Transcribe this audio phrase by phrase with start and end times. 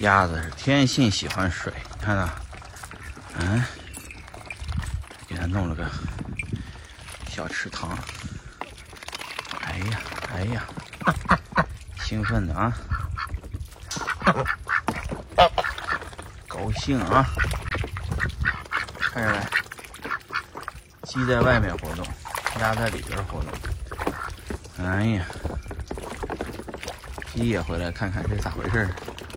[0.00, 2.28] 鸭子是天性喜欢水，你看到？
[3.40, 3.64] 嗯，
[5.26, 5.84] 给它弄了个
[7.28, 7.98] 小池塘。
[9.66, 10.00] 哎呀，
[10.32, 10.62] 哎呀，
[12.00, 12.72] 兴奋的啊！
[16.46, 17.28] 高兴啊！
[19.00, 19.40] 看着没？
[21.02, 22.06] 鸡在外面活动，
[22.60, 23.52] 鸭在里边活动。
[24.84, 25.24] 哎呀，
[27.34, 28.88] 鸡也回来看看这咋回事